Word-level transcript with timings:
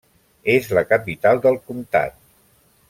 És 0.53 0.69
la 0.77 0.83
capital 0.93 1.43
del 1.47 1.61
comtat. 1.69 2.21